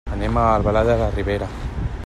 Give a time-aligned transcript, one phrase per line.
[0.13, 1.51] Anem a Albalat de la Ribera.